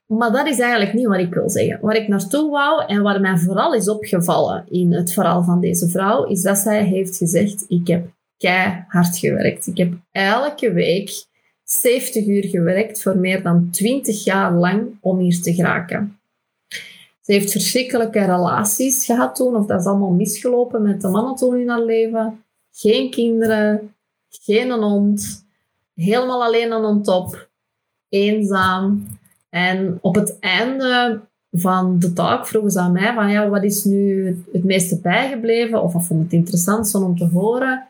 Maar 0.07 0.33
dat 0.33 0.47
is 0.47 0.59
eigenlijk 0.59 0.93
niet 0.93 1.07
wat 1.07 1.19
ik 1.19 1.35
wil 1.35 1.51
zeggen. 1.51 1.79
Waar 1.81 1.97
ik 1.97 2.09
naartoe 2.09 2.51
wou 2.51 2.87
en 2.87 3.03
wat 3.03 3.21
mij 3.21 3.37
vooral 3.37 3.75
is 3.75 3.89
opgevallen 3.89 4.65
in 4.69 4.93
het 4.93 5.13
verhaal 5.13 5.43
van 5.43 5.61
deze 5.61 5.89
vrouw, 5.89 6.25
is 6.25 6.43
dat 6.43 6.59
zij 6.59 6.85
heeft 6.85 7.17
gezegd: 7.17 7.65
Ik 7.69 7.87
heb 7.87 8.07
keihard 8.39 9.19
gewerkt. 9.19 9.67
Ik 9.67 9.77
heb 9.77 9.93
elke 10.13 10.73
week 10.73 11.27
70 11.65 12.27
uur 12.27 12.45
gewerkt 12.45 13.03
voor 13.03 13.17
meer 13.17 13.43
dan 13.43 13.69
20 13.71 14.25
jaar 14.25 14.53
lang 14.53 14.89
om 15.01 15.19
hier 15.19 15.41
te 15.43 15.55
geraken. 15.55 16.19
Ze 17.21 17.33
heeft 17.33 17.53
verschrikkelijke 17.53 18.25
relaties 18.25 19.05
gehad 19.05 19.35
toen, 19.35 19.57
of 19.57 19.67
dat 19.67 19.81
is 19.81 19.87
allemaal 19.87 20.11
misgelopen 20.11 20.83
met 20.83 21.01
de 21.01 21.09
mannen 21.09 21.35
toen 21.35 21.57
in 21.57 21.69
haar 21.69 21.83
leven. 21.85 22.45
Geen 22.73 23.11
kinderen, 23.11 23.95
geen 24.29 24.71
hond, 24.71 25.47
helemaal 25.95 26.45
alleen 26.45 26.73
een 26.73 27.03
top, 27.03 27.49
eenzaam. 28.09 29.16
En 29.57 29.99
op 30.01 30.15
het 30.15 30.39
einde 30.39 31.21
van 31.51 31.99
de 31.99 32.13
talk 32.13 32.47
vroegen 32.47 32.71
ze 32.71 32.81
aan 32.81 32.93
mij 32.93 33.15
van 33.15 33.31
ja, 33.31 33.49
wat 33.49 33.65
is 33.65 33.85
nu 33.85 34.27
het 34.53 34.65
meeste 34.65 35.01
bijgebleven 35.01 35.83
of 35.83 35.93
wat 35.93 36.07
vond 36.07 36.23
het 36.23 36.33
interessant 36.33 36.95
om 36.95 37.17
te 37.17 37.25
horen. 37.25 37.89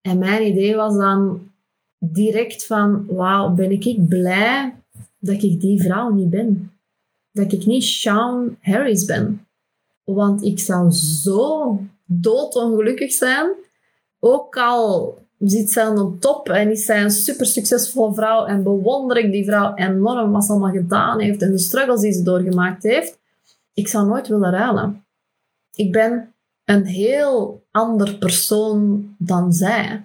En 0.00 0.18
mijn 0.18 0.46
idee 0.46 0.76
was 0.76 0.96
dan 0.96 1.50
direct 1.98 2.66
van 2.66 3.06
wauw, 3.06 3.54
ben 3.54 3.70
ik 3.70 4.08
blij 4.08 4.74
dat 5.18 5.42
ik 5.42 5.60
die 5.60 5.82
vrouw 5.82 6.10
niet 6.10 6.30
ben. 6.30 6.72
Dat 7.32 7.52
ik 7.52 7.66
niet 7.66 7.84
Sean 7.84 8.56
Harris 8.60 9.04
ben. 9.04 9.46
Want 10.04 10.44
ik 10.44 10.58
zou 10.58 10.90
zo 10.90 11.80
doodongelukkig 12.04 13.12
zijn. 13.12 13.50
Ook 14.20 14.56
al 14.56 15.18
zit 15.38 15.70
zij 15.70 15.84
aan 15.84 16.18
top 16.18 16.48
en 16.48 16.70
is 16.70 16.84
zij 16.84 17.02
een 17.02 17.10
super 17.10 17.46
succesvolle 17.46 18.14
vrouw 18.14 18.44
en 18.44 18.62
bewonder 18.62 19.16
ik 19.16 19.32
die 19.32 19.44
vrouw 19.44 19.74
enorm 19.74 20.32
wat 20.32 20.44
ze 20.44 20.50
allemaal 20.50 20.70
gedaan 20.70 21.20
heeft 21.20 21.42
en 21.42 21.50
de 21.50 21.58
struggles 21.58 22.00
die 22.00 22.12
ze 22.12 22.22
doorgemaakt 22.22 22.82
heeft. 22.82 23.18
Ik 23.74 23.88
zou 23.88 24.06
nooit 24.06 24.28
willen 24.28 24.50
ruilen. 24.50 25.04
Ik 25.74 25.92
ben 25.92 26.32
een 26.64 26.84
heel 26.84 27.62
ander 27.70 28.14
persoon 28.14 29.14
dan 29.18 29.52
zij. 29.52 30.04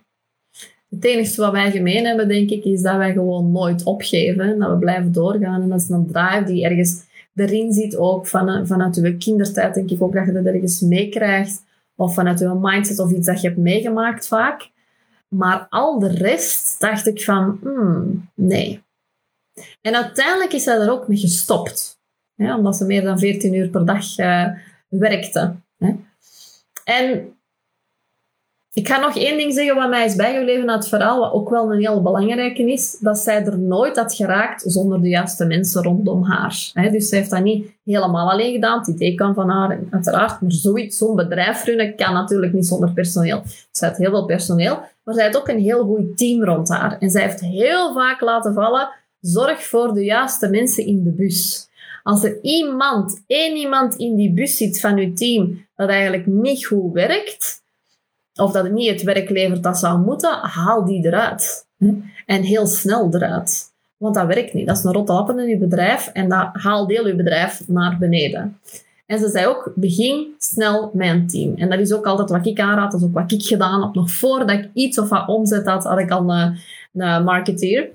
Het 0.89 1.05
enige 1.05 1.41
wat 1.41 1.51
wij 1.51 1.71
gemeen 1.71 2.05
hebben, 2.05 2.27
denk 2.27 2.49
ik, 2.49 2.63
is 2.63 2.81
dat 2.81 2.97
wij 2.97 3.13
gewoon 3.13 3.51
nooit 3.51 3.83
opgeven. 3.83 4.59
Dat 4.59 4.69
we 4.69 4.77
blijven 4.77 5.11
doorgaan. 5.11 5.61
En 5.61 5.69
dat 5.69 5.81
is 5.81 5.89
een 5.89 6.07
drive 6.07 6.43
die 6.45 6.63
ergens 6.63 7.01
erin 7.35 7.73
zit, 7.73 7.97
ook 7.97 8.27
van, 8.27 8.67
vanuit 8.67 8.95
uw 8.95 9.17
kindertijd, 9.17 9.73
denk 9.73 9.89
ik 9.89 10.01
ook 10.01 10.13
dat 10.13 10.25
je 10.25 10.31
dat 10.31 10.45
ergens 10.45 10.81
meekrijgt. 10.81 11.63
Of 11.95 12.13
vanuit 12.13 12.41
uw 12.41 12.59
mindset 12.59 12.99
of 12.99 13.11
iets 13.11 13.25
dat 13.25 13.41
je 13.41 13.47
hebt 13.47 13.59
meegemaakt 13.59 14.27
vaak. 14.27 14.69
Maar 15.35 15.67
al 15.69 15.99
de 15.99 16.07
rest 16.07 16.79
dacht 16.79 17.07
ik 17.07 17.23
van, 17.23 17.59
hmm, 17.61 18.29
nee. 18.33 18.83
En 19.81 19.95
uiteindelijk 19.95 20.53
is 20.53 20.63
zij 20.63 20.79
er 20.79 20.91
ook 20.91 21.07
mee 21.07 21.17
gestopt. 21.17 21.99
Hè, 22.35 22.55
omdat 22.55 22.75
ze 22.75 22.85
meer 22.85 23.03
dan 23.03 23.19
14 23.19 23.53
uur 23.53 23.69
per 23.69 23.85
dag 23.85 24.17
uh, 24.17 24.47
werkte. 24.87 25.55
Hè. 25.77 25.95
en 26.83 27.35
ik 28.73 28.87
ga 28.87 28.99
nog 28.99 29.17
één 29.17 29.37
ding 29.37 29.53
zeggen 29.53 29.75
wat 29.75 29.89
mij 29.89 30.05
is 30.05 30.15
bijgebleven 30.15 30.69
uit 30.69 30.79
het 30.79 30.87
verhaal, 30.87 31.19
wat 31.19 31.31
ook 31.33 31.49
wel 31.49 31.73
een 31.73 31.79
heel 31.79 32.01
belangrijke 32.01 32.71
is, 32.71 32.97
dat 32.99 33.17
zij 33.17 33.45
er 33.45 33.59
nooit 33.59 33.95
had 33.95 34.13
geraakt 34.13 34.63
zonder 34.65 35.01
de 35.01 35.09
juiste 35.09 35.45
mensen 35.45 35.83
rondom 35.83 36.23
haar. 36.23 36.71
dus 36.91 37.09
zij 37.09 37.17
heeft 37.17 37.29
dat 37.29 37.43
niet 37.43 37.71
helemaal 37.83 38.31
alleen 38.31 38.53
gedaan. 38.53 38.79
Het 38.79 38.87
idee 38.87 39.15
kan 39.15 39.33
van 39.33 39.49
haar, 39.49 39.79
uiteraard, 39.89 40.41
maar 40.41 40.51
zoiets, 40.51 40.97
zo'n 40.97 41.15
bedrijf 41.15 41.63
runnen 41.63 41.95
kan 41.95 42.13
natuurlijk 42.13 42.53
niet 42.53 42.67
zonder 42.67 42.91
personeel. 42.91 43.41
Zij 43.71 43.87
had 43.87 43.97
heel 43.97 44.09
veel 44.09 44.25
personeel, 44.25 44.79
maar 45.03 45.15
zij 45.15 45.25
had 45.25 45.37
ook 45.37 45.47
een 45.47 45.59
heel 45.59 45.83
goed 45.85 46.17
team 46.17 46.43
rond 46.43 46.69
haar. 46.69 46.97
En 46.97 47.09
zij 47.09 47.21
heeft 47.21 47.39
heel 47.39 47.93
vaak 47.93 48.21
laten 48.21 48.53
vallen, 48.53 48.89
zorg 49.19 49.63
voor 49.63 49.93
de 49.93 50.03
juiste 50.03 50.49
mensen 50.49 50.85
in 50.85 51.03
de 51.03 51.11
bus. 51.11 51.69
Als 52.03 52.23
er 52.23 52.39
iemand, 52.41 53.23
één 53.27 53.55
iemand 53.55 53.95
in 53.95 54.15
die 54.15 54.33
bus 54.33 54.57
zit 54.57 54.79
van 54.79 54.97
uw 54.97 55.13
team 55.13 55.67
dat 55.75 55.89
eigenlijk 55.89 56.25
niet 56.25 56.65
goed 56.65 56.93
werkt, 56.93 57.61
of 58.35 58.51
dat 58.51 58.71
niet 58.71 58.89
het 58.89 59.03
werk 59.03 59.29
levert 59.29 59.63
dat 59.63 59.77
zou 59.77 59.99
moeten, 59.99 60.37
haal 60.41 60.85
die 60.85 61.05
eruit. 61.05 61.67
En 62.25 62.41
heel 62.41 62.67
snel 62.67 63.09
eruit. 63.11 63.69
Want 63.97 64.15
dat 64.15 64.27
werkt 64.27 64.53
niet. 64.53 64.67
Dat 64.67 64.77
is 64.77 64.83
een 64.83 64.93
rotte 64.93 65.13
lappen 65.13 65.39
in 65.39 65.47
je 65.47 65.57
bedrijf 65.57 66.07
en 66.07 66.29
dat 66.29 66.49
haalt 66.51 66.89
heel 66.89 67.07
je 67.07 67.15
bedrijf 67.15 67.67
naar 67.67 67.97
beneden. 67.97 68.59
En 69.11 69.19
ze 69.19 69.29
zei 69.29 69.45
ook, 69.45 69.71
begin 69.75 70.27
snel 70.37 70.91
een 70.97 71.27
team. 71.27 71.55
En 71.55 71.69
dat 71.69 71.79
is 71.79 71.93
ook 71.93 72.05
altijd 72.05 72.29
wat 72.29 72.45
ik 72.45 72.59
aanraad, 72.59 72.91
dat 72.91 73.01
is 73.01 73.07
ook 73.07 73.13
wat 73.13 73.31
ik 73.31 73.43
gedaan 73.43 73.81
heb. 73.81 73.93
Nog 73.93 74.11
voordat 74.11 74.49
ik 74.51 74.69
iets 74.73 74.99
of 74.99 75.09
wat 75.09 75.27
omzet 75.27 75.65
had, 75.65 75.83
had 75.83 75.99
ik 75.99 76.11
al 76.11 76.29
een, 76.29 76.57
een 76.93 77.23
marketeer. 77.23 77.89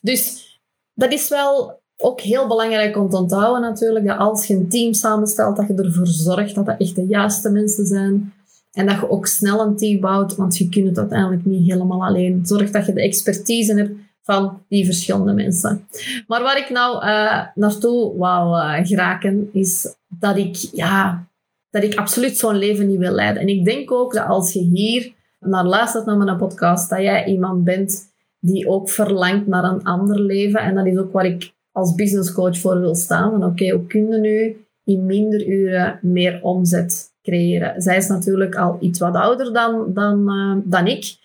Dus 0.00 0.46
dat 0.94 1.12
is 1.12 1.28
wel 1.28 1.80
ook 1.96 2.20
heel 2.20 2.46
belangrijk 2.46 2.96
om 2.96 3.10
te 3.10 3.16
onthouden 3.16 3.60
natuurlijk, 3.60 4.06
dat 4.06 4.18
als 4.18 4.46
je 4.46 4.54
een 4.54 4.68
team 4.68 4.92
samenstelt, 4.92 5.56
dat 5.56 5.66
je 5.66 5.74
ervoor 5.74 6.06
zorgt 6.06 6.54
dat 6.54 6.66
dat 6.66 6.80
echt 6.80 6.94
de 6.94 7.06
juiste 7.06 7.50
mensen 7.50 7.86
zijn. 7.86 8.32
En 8.72 8.86
dat 8.86 9.00
je 9.00 9.10
ook 9.10 9.26
snel 9.26 9.60
een 9.60 9.76
team 9.76 10.00
bouwt, 10.00 10.36
want 10.36 10.58
je 10.58 10.68
kunt 10.68 10.86
het 10.86 10.98
uiteindelijk 10.98 11.44
niet 11.44 11.70
helemaal 11.70 12.04
alleen. 12.04 12.46
Zorg 12.46 12.70
dat 12.70 12.86
je 12.86 12.92
de 12.92 13.02
expertise 13.02 13.74
hebt 13.74 13.98
van 14.30 14.62
die 14.68 14.84
verschillende 14.84 15.32
mensen. 15.32 15.88
Maar 16.26 16.42
waar 16.42 16.58
ik 16.58 16.70
nou 16.70 17.04
uh, 17.04 17.46
naartoe 17.54 18.16
wou 18.16 18.58
uh, 18.58 18.86
geraken, 18.86 19.48
is 19.52 19.94
dat 20.08 20.36
ik, 20.36 20.56
ja, 20.72 21.26
dat 21.70 21.82
ik 21.82 21.94
absoluut 21.94 22.36
zo'n 22.36 22.56
leven 22.56 22.86
niet 22.86 22.98
wil 22.98 23.12
leiden. 23.12 23.42
En 23.42 23.48
ik 23.48 23.64
denk 23.64 23.92
ook 23.92 24.12
dat 24.14 24.26
als 24.26 24.52
je 24.52 24.60
hier 24.60 25.12
naar 25.40 25.64
luistert 25.64 26.06
naar 26.06 26.16
mijn 26.16 26.36
podcast, 26.36 26.90
dat 26.90 27.00
jij 27.00 27.24
iemand 27.24 27.64
bent 27.64 28.12
die 28.40 28.68
ook 28.68 28.90
verlangt 28.90 29.46
naar 29.46 29.64
een 29.64 29.84
ander 29.84 30.20
leven. 30.20 30.60
En 30.60 30.74
dat 30.74 30.86
is 30.86 30.96
ook 30.96 31.12
waar 31.12 31.26
ik 31.26 31.52
als 31.72 31.94
business 31.94 32.32
coach 32.32 32.58
voor 32.58 32.80
wil 32.80 32.94
staan. 32.94 33.30
Van 33.30 33.44
oké, 33.44 33.70
hoe 33.70 33.86
kun 33.86 34.08
je 34.08 34.18
nu 34.18 34.66
in 34.84 35.06
minder 35.06 35.46
uren 35.46 35.98
meer 36.02 36.38
omzet 36.42 37.12
creëren. 37.22 37.82
Zij 37.82 37.96
is 37.96 38.08
natuurlijk 38.08 38.54
al 38.56 38.76
iets 38.80 38.98
wat 38.98 39.14
ouder 39.14 39.52
dan, 39.52 39.92
dan, 39.94 40.32
uh, 40.32 40.56
dan 40.64 40.86
ik. 40.86 41.16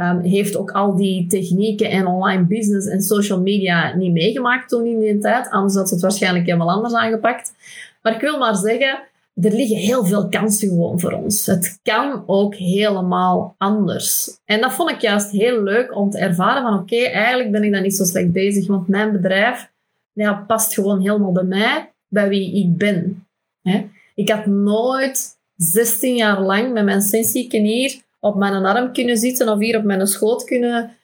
Um, 0.00 0.20
heeft 0.20 0.56
ook 0.56 0.70
al 0.70 0.96
die 0.96 1.26
technieken 1.26 1.90
en 1.90 2.06
online 2.06 2.42
business 2.42 2.86
en 2.86 3.02
social 3.02 3.40
media 3.40 3.96
niet 3.96 4.12
meegemaakt 4.12 4.68
toen 4.68 4.86
in 4.86 5.00
die 5.00 5.18
tijd. 5.18 5.50
Anders 5.50 5.74
had 5.74 5.88
ze 5.88 5.94
het 5.94 6.02
waarschijnlijk 6.02 6.46
helemaal 6.46 6.70
anders 6.70 6.94
aangepakt. 6.94 7.52
Maar 8.02 8.14
ik 8.14 8.20
wil 8.20 8.38
maar 8.38 8.56
zeggen, 8.56 8.98
er 9.34 9.52
liggen 9.52 9.76
heel 9.76 10.04
veel 10.04 10.28
kansen 10.28 10.68
gewoon 10.68 11.00
voor 11.00 11.12
ons. 11.12 11.46
Het 11.46 11.80
kan 11.82 12.22
ook 12.26 12.54
helemaal 12.54 13.54
anders. 13.58 14.38
En 14.44 14.60
dat 14.60 14.72
vond 14.72 14.90
ik 14.90 15.00
juist 15.00 15.30
heel 15.30 15.62
leuk 15.62 15.96
om 15.96 16.10
te 16.10 16.18
ervaren 16.18 16.62
van 16.62 16.78
oké, 16.78 17.04
eigenlijk 17.04 17.50
ben 17.50 17.62
ik 17.62 17.72
dan 17.72 17.82
niet 17.82 17.96
zo 17.96 18.04
slecht 18.04 18.32
bezig, 18.32 18.66
want 18.66 18.88
mijn 18.88 19.12
bedrijf 19.12 19.70
ja, 20.12 20.44
past 20.46 20.74
gewoon 20.74 21.00
helemaal 21.00 21.32
bij 21.32 21.44
mij, 21.44 21.92
bij 22.08 22.28
wie 22.28 22.56
ik 22.56 22.76
ben. 22.76 23.26
Ik 24.14 24.28
had 24.30 24.46
nooit 24.46 25.38
16 25.56 26.16
jaar 26.16 26.40
lang 26.40 26.72
met 26.72 26.84
mijn 26.84 27.02
sensieken 27.02 27.62
hier 27.62 28.06
op 28.20 28.36
mijn 28.36 28.64
arm 28.64 28.92
kunnen 28.92 29.16
zitten 29.16 29.48
of 29.48 29.58
hier 29.58 29.78
op 29.78 29.84
mijn 29.84 30.06
schoot 30.06 30.44
kunnen... 30.44 30.96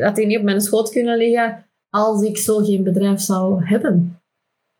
Dat 0.00 0.16
hij 0.16 0.24
niet 0.26 0.38
op 0.38 0.44
mijn 0.44 0.60
schoot 0.60 0.90
kunnen 0.90 1.16
liggen 1.16 1.64
als 1.90 2.22
ik 2.22 2.38
zo 2.38 2.58
geen 2.58 2.82
bedrijf 2.82 3.20
zou 3.20 3.64
hebben. 3.64 4.20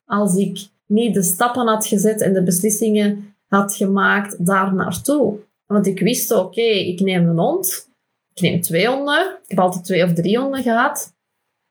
Als 0.04 0.36
ik 0.36 0.68
niet 0.86 1.14
de 1.14 1.22
stappen 1.22 1.66
had 1.66 1.86
gezet 1.86 2.20
en 2.20 2.32
de 2.32 2.42
beslissingen 2.42 3.34
had 3.48 3.74
gemaakt 3.74 4.46
daar 4.46 4.74
naartoe. 4.74 5.38
Want 5.66 5.86
ik 5.86 6.00
wist, 6.00 6.30
oké, 6.30 6.60
ik 6.60 7.00
neem 7.00 7.28
een 7.28 7.38
hond. 7.38 7.88
Ik 8.34 8.42
neem 8.42 8.60
twee 8.60 8.88
honden. 8.88 9.38
Ik 9.42 9.50
heb 9.50 9.58
altijd 9.58 9.84
twee 9.84 10.04
of 10.04 10.12
drie 10.12 10.38
honden 10.38 10.62
gehad. 10.62 11.12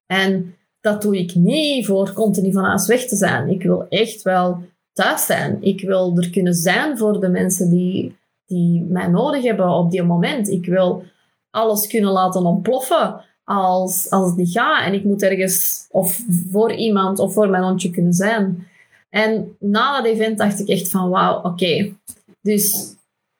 En 0.05 0.55
dat 0.81 1.01
doe 1.01 1.17
ik 1.17 1.36
niet 1.36 1.86
voor 1.86 2.13
continu 2.13 2.51
van 2.51 2.63
huis 2.63 2.88
weg 2.88 3.05
te 3.05 3.15
zijn. 3.15 3.50
Ik 3.50 3.63
wil 3.63 3.88
echt 3.89 4.22
wel 4.22 4.63
thuis 4.93 5.25
zijn. 5.25 5.58
Ik 5.62 5.81
wil 5.81 6.17
er 6.17 6.29
kunnen 6.29 6.53
zijn 6.53 6.98
voor 6.98 7.19
de 7.19 7.29
mensen 7.29 7.69
die, 7.69 8.17
die 8.50 8.86
mij 8.89 9.08
nodig 9.08 9.44
hebben 9.44 9.70
op 9.70 9.91
die 9.91 10.03
moment. 10.03 10.50
Ik 10.50 10.65
wil 10.65 11.03
alles 11.50 11.88
kunnen 11.88 12.12
laten 12.12 12.46
ontploffen 12.46 13.22
als, 13.44 14.10
als 14.10 14.27
het 14.27 14.38
niet 14.38 14.51
gaat. 14.51 14.86
En 14.86 14.94
ik 14.94 15.03
moet 15.03 15.24
ergens 15.24 15.88
of 15.91 16.20
voor 16.51 16.74
iemand 16.74 17.20
of 17.20 17.34
voor 17.34 17.50
mijn 17.50 17.63
hondje 17.63 17.91
kunnen 17.91 18.13
zijn. 18.13 18.68
En 19.10 19.56
na 19.60 20.01
dat 20.01 20.12
event 20.12 20.38
dacht 20.38 20.60
ik 20.60 20.68
echt 20.68 20.89
van 20.89 21.10
wauw, 21.10 21.41
oké. 21.41 21.94
Dus 22.41 22.96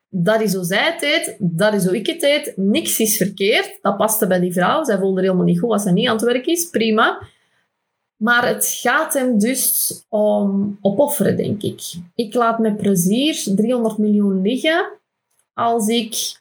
dat 0.10 0.42
is 0.42 0.54
hoe 0.54 0.64
zij 0.64 0.86
het 0.86 1.00
deed, 1.00 1.36
dat 1.40 1.74
is 1.74 1.86
hoe 1.86 1.96
ik 1.96 2.08
het 2.08 2.20
deed. 2.20 2.54
Niks 2.56 3.00
is 3.00 3.18
verkeerd. 3.18 3.78
Dat 3.82 3.98
paste 3.98 4.28
bij 4.28 4.40
die 4.40 4.54
vrouw. 4.54 4.84
Zij 4.84 4.98
voelde 4.98 5.22
helemaal 5.22 5.46
niet 5.46 5.60
goed 5.60 5.72
als 5.72 5.84
ze 5.84 5.92
niet 5.92 6.08
aan 6.08 6.16
het 6.16 6.26
werk 6.26 6.46
is. 6.46 6.70
Prima. 6.70 7.22
Maar 8.16 8.48
het 8.48 8.66
gaat 8.82 9.14
hem 9.14 9.40
dus 9.40 9.94
om 10.10 10.78
opofferen, 10.82 11.38
denk 11.38 11.62
ik. 11.62 11.82
Ik 12.16 12.34
laat 12.34 12.60
met 12.60 12.78
plezier 12.78 13.44
300 13.56 13.98
miljoen 13.98 14.42
liggen 14.42 14.99
als 15.54 15.88
ik 15.88 16.40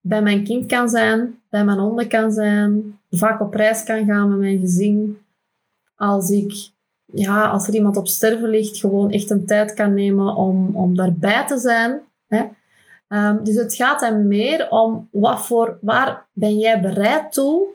bij 0.00 0.22
mijn 0.22 0.44
kind 0.44 0.66
kan 0.66 0.88
zijn, 0.88 1.40
bij 1.50 1.64
mijn 1.64 1.78
honden 1.78 2.08
kan 2.08 2.32
zijn, 2.32 3.00
vaak 3.10 3.40
op 3.40 3.54
reis 3.54 3.84
kan 3.84 4.04
gaan 4.04 4.28
met 4.28 4.38
mijn 4.38 4.58
gezin. 4.58 5.18
Als 5.96 6.30
ik, 6.30 6.70
ja, 7.04 7.48
als 7.48 7.68
er 7.68 7.74
iemand 7.74 7.96
op 7.96 8.08
sterven 8.08 8.48
ligt, 8.48 8.78
gewoon 8.78 9.10
echt 9.10 9.30
een 9.30 9.46
tijd 9.46 9.74
kan 9.74 9.94
nemen 9.94 10.34
om, 10.34 10.76
om 10.76 10.96
daarbij 10.96 11.46
te 11.46 11.58
zijn. 11.58 12.00
Hè. 12.26 12.44
Um, 13.08 13.44
dus 13.44 13.54
het 13.54 13.74
gaat 13.74 14.00
hem 14.00 14.28
meer 14.28 14.70
om 14.70 15.08
wat 15.10 15.46
voor, 15.46 15.78
waar 15.80 16.26
ben 16.32 16.58
jij 16.58 16.80
bereid 16.80 17.32
toe 17.32 17.66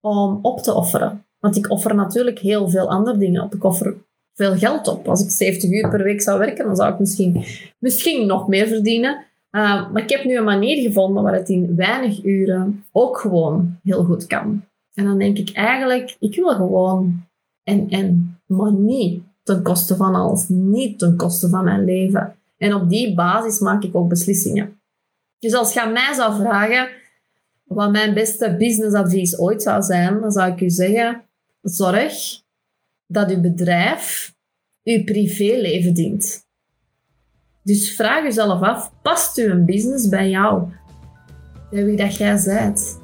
om 0.00 0.38
op 0.42 0.60
te 0.60 0.74
offeren. 0.74 1.24
Want 1.38 1.56
ik 1.56 1.70
offer 1.70 1.94
natuurlijk 1.94 2.38
heel 2.38 2.68
veel 2.68 2.90
andere 2.90 3.18
dingen 3.18 3.42
op. 3.42 3.54
Ik 3.54 3.64
offer 3.64 3.96
veel 4.34 4.56
geld 4.56 4.88
op. 4.88 5.08
Als 5.08 5.22
ik 5.22 5.30
70 5.30 5.70
uur 5.70 5.90
per 5.90 6.02
week 6.02 6.22
zou 6.22 6.38
werken, 6.38 6.66
dan 6.66 6.76
zou 6.76 6.92
ik 6.92 6.98
misschien, 6.98 7.44
misschien 7.78 8.26
nog 8.26 8.48
meer 8.48 8.66
verdienen. 8.66 9.24
Uh, 9.52 9.90
maar 9.90 10.02
ik 10.02 10.10
heb 10.10 10.24
nu 10.24 10.36
een 10.36 10.44
manier 10.44 10.82
gevonden 10.82 11.22
waar 11.22 11.34
het 11.34 11.48
in 11.48 11.76
weinig 11.76 12.24
uren 12.24 12.84
ook 12.92 13.18
gewoon 13.18 13.78
heel 13.82 14.04
goed 14.04 14.26
kan. 14.26 14.64
En 14.94 15.04
dan 15.04 15.18
denk 15.18 15.38
ik 15.38 15.52
eigenlijk, 15.52 16.16
ik 16.18 16.34
wil 16.34 16.54
gewoon 16.54 17.22
en 17.62 17.88
en, 17.90 18.40
maar 18.46 18.72
niet 18.72 19.22
ten 19.42 19.62
koste 19.62 19.96
van 19.96 20.14
alles, 20.14 20.48
niet 20.48 20.98
ten 20.98 21.16
koste 21.16 21.48
van 21.48 21.64
mijn 21.64 21.84
leven. 21.84 22.34
En 22.56 22.74
op 22.74 22.88
die 22.88 23.14
basis 23.14 23.58
maak 23.58 23.82
ik 23.82 23.94
ook 23.96 24.08
beslissingen. 24.08 24.80
Dus 25.38 25.54
als 25.54 25.72
je 25.72 25.82
aan 25.82 25.92
mij 25.92 26.12
zou 26.14 26.34
vragen 26.34 26.88
wat 27.64 27.92
mijn 27.92 28.14
beste 28.14 28.56
businessadvies 28.56 29.38
ooit 29.38 29.62
zou 29.62 29.82
zijn, 29.82 30.20
dan 30.20 30.30
zou 30.30 30.52
ik 30.52 30.60
u 30.60 30.70
zeggen: 30.70 31.22
zorg 31.62 32.42
dat 33.06 33.30
uw 33.30 33.40
bedrijf 33.40 34.34
uw 34.84 35.04
privéleven 35.04 35.94
dient. 35.94 36.46
Dus 37.64 37.94
vraag 37.94 38.22
jezelf 38.22 38.62
af, 38.62 38.92
past 39.02 39.36
uw 39.36 39.64
business 39.64 40.08
bij 40.08 40.28
jou? 40.28 40.72
Bij 41.70 41.84
wie 41.84 41.96
dat 41.96 42.16
jij 42.16 42.42
bent? 42.44 43.00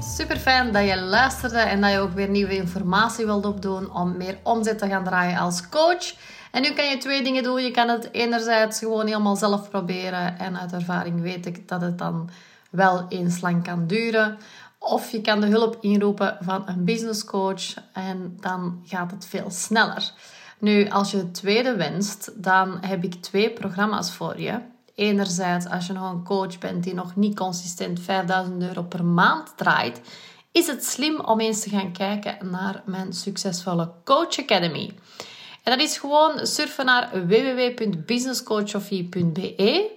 Super 0.00 0.36
fijn 0.36 0.72
dat 0.72 0.88
je 0.88 1.00
luisterde 1.00 1.58
en 1.58 1.80
dat 1.80 1.92
je 1.92 1.98
ook 1.98 2.12
weer 2.12 2.28
nieuwe 2.28 2.56
informatie 2.56 3.24
wilt 3.24 3.46
opdoen 3.46 3.94
om 3.94 4.16
meer 4.16 4.38
omzet 4.42 4.78
te 4.78 4.88
gaan 4.88 5.04
draaien 5.04 5.38
als 5.38 5.68
coach. 5.68 6.14
En 6.52 6.62
nu 6.62 6.70
kan 6.70 6.88
je 6.88 6.98
twee 6.98 7.22
dingen 7.22 7.42
doen. 7.42 7.62
Je 7.62 7.70
kan 7.70 7.88
het 7.88 8.08
enerzijds 8.12 8.78
gewoon 8.78 9.06
helemaal 9.06 9.36
zelf 9.36 9.70
proberen 9.70 10.38
en 10.38 10.58
uit 10.58 10.72
ervaring 10.72 11.20
weet 11.20 11.46
ik 11.46 11.68
dat 11.68 11.80
het 11.80 11.98
dan 11.98 12.30
wel 12.70 13.06
eens 13.08 13.40
lang 13.40 13.64
kan 13.64 13.86
duren. 13.86 14.38
Of 14.84 15.10
je 15.10 15.20
kan 15.20 15.40
de 15.40 15.46
hulp 15.46 15.76
inroepen 15.80 16.38
van 16.40 16.62
een 16.66 16.84
business 16.84 17.24
coach 17.24 17.74
en 17.92 18.36
dan 18.40 18.82
gaat 18.84 19.10
het 19.10 19.26
veel 19.26 19.50
sneller. 19.50 20.12
Nu, 20.58 20.88
als 20.88 21.10
je 21.10 21.16
het 21.16 21.34
tweede 21.34 21.76
wenst, 21.76 22.30
dan 22.34 22.78
heb 22.80 23.04
ik 23.04 23.14
twee 23.14 23.50
programma's 23.50 24.12
voor 24.12 24.40
je. 24.40 24.60
Enerzijds, 24.94 25.66
als 25.66 25.86
je 25.86 25.92
nog 25.92 26.10
een 26.10 26.24
coach 26.24 26.58
bent 26.58 26.84
die 26.84 26.94
nog 26.94 27.16
niet 27.16 27.36
consistent 27.36 28.00
5000 28.00 28.62
euro 28.62 28.82
per 28.82 29.04
maand 29.04 29.52
draait, 29.56 30.00
is 30.52 30.66
het 30.66 30.84
slim 30.84 31.20
om 31.20 31.40
eens 31.40 31.60
te 31.60 31.68
gaan 31.68 31.92
kijken 31.92 32.50
naar 32.50 32.82
mijn 32.86 33.12
succesvolle 33.12 33.90
Coach 34.04 34.38
Academy. 34.38 34.94
En 35.62 35.78
dat 35.78 35.80
is 35.80 35.98
gewoon 35.98 36.46
surfen 36.46 36.84
naar 36.84 37.26
www.businesscoachofie.be 37.26 39.90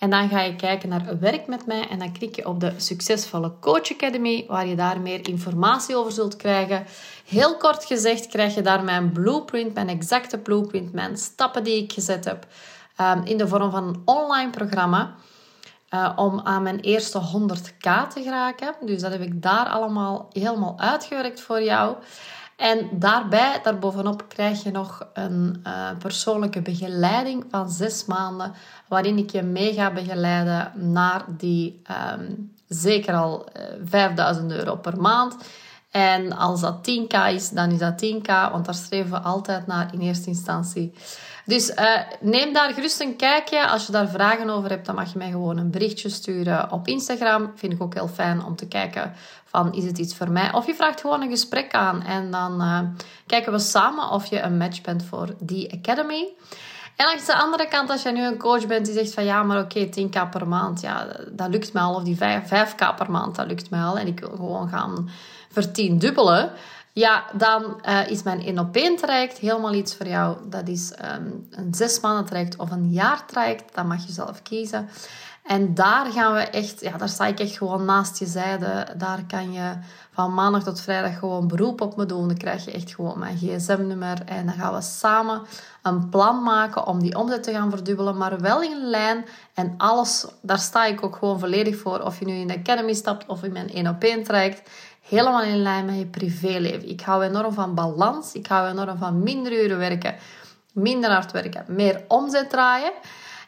En 0.00 0.10
dan 0.10 0.28
ga 0.28 0.40
je 0.40 0.56
kijken 0.56 0.88
naar 0.88 1.18
werk 1.18 1.46
met 1.46 1.66
mij 1.66 1.88
en 1.88 1.98
dan 1.98 2.12
klik 2.12 2.36
je 2.36 2.48
op 2.48 2.60
de 2.60 2.72
Succesvolle 2.76 3.52
Coach 3.60 3.92
Academy, 3.92 4.44
waar 4.48 4.66
je 4.66 4.76
daar 4.76 5.00
meer 5.00 5.28
informatie 5.28 5.96
over 5.96 6.12
zult 6.12 6.36
krijgen. 6.36 6.86
Heel 7.26 7.56
kort 7.56 7.84
gezegd 7.84 8.26
krijg 8.26 8.54
je 8.54 8.62
daar 8.62 8.84
mijn 8.84 9.12
blueprint, 9.12 9.74
mijn 9.74 9.88
exacte 9.88 10.38
blueprint, 10.38 10.92
mijn 10.92 11.16
stappen 11.16 11.64
die 11.64 11.82
ik 11.82 11.92
gezet 11.92 12.24
heb 12.24 12.46
ehm, 12.96 13.22
in 13.24 13.36
de 13.36 13.48
vorm 13.48 13.70
van 13.70 13.84
een 13.88 14.02
online 14.04 14.50
programma. 14.50 15.14
Uh, 15.94 16.12
om 16.16 16.40
aan 16.44 16.62
mijn 16.62 16.80
eerste 16.80 17.20
100k 17.20 18.08
te 18.14 18.22
geraken. 18.22 18.74
Dus 18.80 19.00
dat 19.00 19.12
heb 19.12 19.20
ik 19.20 19.42
daar 19.42 19.66
allemaal 19.66 20.28
helemaal 20.32 20.78
uitgewerkt 20.78 21.40
voor 21.40 21.62
jou. 21.62 21.96
En 22.60 22.88
daarbij, 22.92 23.60
daarbovenop, 23.62 24.24
krijg 24.28 24.62
je 24.62 24.70
nog 24.70 25.06
een 25.12 25.64
uh, 25.66 25.90
persoonlijke 25.98 26.62
begeleiding 26.62 27.44
van 27.50 27.70
zes 27.70 28.04
maanden, 28.04 28.52
waarin 28.88 29.18
ik 29.18 29.30
je 29.30 29.42
mee 29.42 29.72
ga 29.72 29.92
begeleiden 29.92 30.72
naar 30.74 31.24
die 31.28 31.82
um, 32.18 32.52
zeker 32.68 33.14
al 33.14 33.48
uh, 33.56 33.62
eh, 33.62 33.80
5000 33.84 34.52
euro 34.52 34.76
per 34.76 35.00
maand. 35.00 35.36
En 35.90 36.32
als 36.32 36.60
dat 36.60 36.90
10k 36.90 37.34
is, 37.34 37.50
dan 37.50 37.70
is 37.70 37.78
dat 37.78 38.04
10k, 38.04 38.50
want 38.52 38.64
daar 38.64 38.74
streven 38.74 39.10
we 39.10 39.18
altijd 39.18 39.66
naar 39.66 39.94
in 39.94 40.00
eerste 40.00 40.28
instantie. 40.28 40.94
Dus 41.50 41.70
uh, 41.70 42.00
neem 42.20 42.52
daar 42.52 42.72
gerust 42.72 43.00
een 43.00 43.16
kijkje. 43.16 43.68
Als 43.68 43.86
je 43.86 43.92
daar 43.92 44.08
vragen 44.08 44.50
over 44.50 44.70
hebt, 44.70 44.86
dan 44.86 44.94
mag 44.94 45.12
je 45.12 45.18
mij 45.18 45.30
gewoon 45.30 45.56
een 45.56 45.70
berichtje 45.70 46.08
sturen 46.08 46.72
op 46.72 46.86
Instagram. 46.86 47.52
Vind 47.54 47.72
ik 47.72 47.82
ook 47.82 47.94
heel 47.94 48.08
fijn 48.08 48.44
om 48.44 48.56
te 48.56 48.68
kijken 48.68 49.12
van 49.44 49.72
is 49.72 49.84
het 49.84 49.98
iets 49.98 50.16
voor 50.16 50.30
mij? 50.30 50.52
Of 50.52 50.66
je 50.66 50.74
vraagt 50.74 51.00
gewoon 51.00 51.22
een 51.22 51.30
gesprek 51.30 51.72
aan 51.72 52.02
en 52.02 52.30
dan 52.30 52.60
uh, 52.60 52.80
kijken 53.26 53.52
we 53.52 53.58
samen 53.58 54.10
of 54.10 54.26
je 54.26 54.40
een 54.40 54.56
match 54.56 54.80
bent 54.80 55.04
voor 55.04 55.34
die 55.38 55.72
academy. 55.72 56.28
En 56.96 57.06
langs 57.06 57.26
de 57.26 57.36
andere 57.36 57.68
kant, 57.68 57.90
als 57.90 58.02
je 58.02 58.10
nu 58.10 58.24
een 58.24 58.38
coach 58.38 58.66
bent 58.66 58.86
die 58.86 58.94
zegt 58.94 59.14
van 59.14 59.24
ja, 59.24 59.42
maar 59.42 59.60
oké, 59.60 59.80
okay, 59.80 60.06
10k 60.06 60.30
per 60.30 60.48
maand, 60.48 60.80
ja, 60.80 61.06
dat 61.30 61.48
lukt 61.48 61.72
mij 61.72 61.82
al. 61.82 61.94
Of 61.94 62.02
die 62.02 62.16
5, 62.16 62.44
5k 62.44 62.96
per 62.96 63.10
maand, 63.10 63.36
dat 63.36 63.46
lukt 63.46 63.70
mij 63.70 63.82
al. 63.82 63.98
En 63.98 64.06
ik 64.06 64.20
wil 64.20 64.30
gewoon 64.30 64.68
gaan 64.68 65.10
vertiendubbelen. 65.50 66.52
Ja, 66.92 67.24
dan 67.32 67.80
uh, 67.88 68.10
is 68.10 68.22
mijn 68.22 68.42
1 68.42 68.58
op 68.58 68.76
1 68.76 68.96
traject 68.96 69.38
helemaal 69.38 69.74
iets 69.74 69.96
voor 69.96 70.06
jou. 70.06 70.36
Dat 70.48 70.68
is 70.68 70.92
um, 71.14 71.48
een 71.50 71.74
zes 71.74 72.00
maanden 72.00 72.24
traject 72.24 72.56
of 72.56 72.70
een 72.70 72.90
jaar 72.90 73.26
traject. 73.26 73.74
Dat 73.74 73.84
mag 73.84 74.06
je 74.06 74.12
zelf 74.12 74.42
kiezen. 74.42 74.88
En 75.42 75.74
daar 75.74 76.06
gaan 76.06 76.32
we 76.32 76.40
echt, 76.40 76.80
ja, 76.80 76.96
daar 76.96 77.08
sta 77.08 77.26
ik 77.26 77.40
echt 77.40 77.56
gewoon 77.56 77.84
naast 77.84 78.18
je 78.18 78.26
zijde. 78.26 78.86
Daar 78.96 79.24
kan 79.26 79.52
je 79.52 79.72
van 80.12 80.34
maandag 80.34 80.62
tot 80.62 80.80
vrijdag 80.80 81.18
gewoon 81.18 81.48
beroep 81.48 81.80
op 81.80 81.96
me 81.96 82.06
doen. 82.06 82.28
Dan 82.28 82.36
krijg 82.36 82.64
je 82.64 82.70
echt 82.70 82.94
gewoon 82.94 83.18
mijn 83.18 83.36
gsm-nummer. 83.36 84.22
En 84.24 84.46
dan 84.46 84.54
gaan 84.54 84.74
we 84.74 84.80
samen 84.80 85.42
een 85.82 86.08
plan 86.08 86.42
maken 86.42 86.86
om 86.86 87.00
die 87.00 87.16
omzet 87.16 87.42
te 87.42 87.52
gaan 87.52 87.70
verdubbelen. 87.70 88.16
Maar 88.16 88.40
wel 88.40 88.62
in 88.62 88.90
lijn. 88.90 89.24
En 89.54 89.74
alles, 89.76 90.26
daar 90.42 90.58
sta 90.58 90.84
ik 90.84 91.04
ook 91.04 91.16
gewoon 91.16 91.38
volledig 91.38 91.76
voor. 91.76 92.00
Of 92.00 92.18
je 92.18 92.24
nu 92.24 92.32
in 92.32 92.46
de 92.46 92.58
Academy 92.58 92.94
stapt 92.94 93.26
of 93.26 93.42
in 93.42 93.52
mijn 93.52 93.70
1 93.70 93.86
op 93.86 94.02
1 94.02 94.24
traject 94.24 94.70
helemaal 95.10 95.42
in 95.42 95.62
lijn 95.62 95.84
met 95.84 95.98
je 95.98 96.06
privéleven. 96.06 96.88
Ik 96.88 97.00
hou 97.00 97.24
enorm 97.24 97.52
van 97.52 97.74
balans. 97.74 98.32
Ik 98.32 98.46
hou 98.46 98.70
enorm 98.70 98.98
van 98.98 99.22
minder 99.22 99.64
uren 99.64 99.78
werken, 99.78 100.14
minder 100.72 101.10
hard 101.10 101.32
werken, 101.32 101.64
meer 101.68 102.04
omzet 102.08 102.50
draaien. 102.50 102.92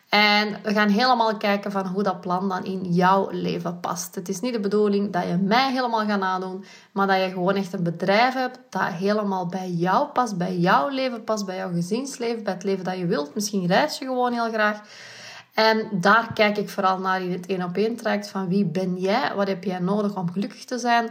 En 0.08 0.58
we 0.62 0.72
gaan 0.72 0.88
helemaal 0.88 1.36
kijken 1.36 1.72
van 1.72 1.86
hoe 1.86 2.02
dat 2.02 2.20
plan 2.20 2.48
dan 2.48 2.64
in 2.64 2.92
jouw 2.92 3.28
leven 3.30 3.80
past. 3.80 4.14
Het 4.14 4.28
is 4.28 4.40
niet 4.40 4.52
de 4.52 4.60
bedoeling 4.60 5.12
dat 5.12 5.24
je 5.24 5.36
mij 5.36 5.72
helemaal 5.72 6.06
gaat 6.06 6.20
nadoen, 6.20 6.64
maar 6.92 7.06
dat 7.06 7.16
je 7.16 7.30
gewoon 7.30 7.54
echt 7.54 7.72
een 7.72 7.82
bedrijf 7.82 8.34
hebt 8.34 8.58
dat 8.70 8.82
helemaal 8.82 9.46
bij 9.46 9.70
jou 9.70 10.06
past, 10.06 10.36
bij 10.36 10.56
jouw 10.56 10.88
leven 10.88 11.24
past, 11.24 11.46
bij 11.46 11.56
jouw 11.56 11.72
gezinsleven, 11.72 12.44
bij 12.44 12.52
het 12.52 12.64
leven 12.64 12.84
dat 12.84 12.98
je 12.98 13.06
wilt. 13.06 13.34
Misschien 13.34 13.66
reis 13.66 13.98
je 13.98 14.04
gewoon 14.04 14.32
heel 14.32 14.52
graag. 14.52 14.80
En 15.54 15.88
daar 15.92 16.32
kijk 16.34 16.56
ik 16.56 16.68
vooral 16.68 16.98
naar 16.98 17.22
in 17.22 17.32
het 17.32 17.46
één 17.46 17.62
op 17.62 17.76
één 17.76 17.96
traject 17.96 18.28
van 18.28 18.48
wie 18.48 18.64
ben 18.64 18.96
jij, 18.96 19.32
wat 19.34 19.48
heb 19.48 19.64
jij 19.64 19.78
nodig 19.78 20.16
om 20.16 20.32
gelukkig 20.32 20.64
te 20.64 20.78
zijn 20.78 21.10